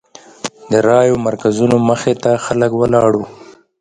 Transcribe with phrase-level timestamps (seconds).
[0.71, 3.27] د رایو مرکزونو مخې ته خلک ولاړ وو.